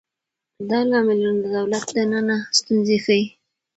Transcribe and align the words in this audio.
دا 0.69 0.79
لاملونه 0.89 1.39
د 1.43 1.45
دولت 1.57 1.85
دننه 1.95 2.37
ستونزې 2.57 2.97
ښيي. 3.05 3.25